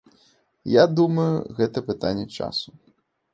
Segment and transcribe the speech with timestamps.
[0.75, 2.69] Я думаю, гэта пытанне часу.